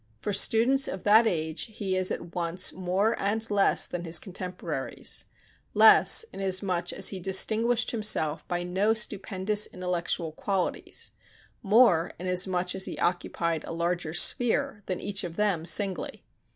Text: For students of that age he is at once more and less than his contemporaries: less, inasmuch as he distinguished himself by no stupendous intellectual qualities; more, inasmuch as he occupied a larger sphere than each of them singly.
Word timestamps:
For 0.19 0.33
students 0.33 0.87
of 0.87 1.03
that 1.03 1.27
age 1.27 1.65
he 1.65 1.95
is 1.95 2.09
at 2.09 2.33
once 2.33 2.73
more 2.73 3.15
and 3.21 3.45
less 3.51 3.85
than 3.85 4.03
his 4.03 4.17
contemporaries: 4.17 5.25
less, 5.75 6.25
inasmuch 6.33 6.91
as 6.91 7.09
he 7.09 7.19
distinguished 7.19 7.91
himself 7.91 8.47
by 8.47 8.63
no 8.63 8.95
stupendous 8.95 9.67
intellectual 9.67 10.31
qualities; 10.31 11.11
more, 11.61 12.13
inasmuch 12.17 12.73
as 12.73 12.85
he 12.85 12.97
occupied 12.97 13.63
a 13.65 13.73
larger 13.73 14.13
sphere 14.15 14.81
than 14.87 14.99
each 14.99 15.23
of 15.23 15.35
them 15.35 15.67
singly. 15.67 16.23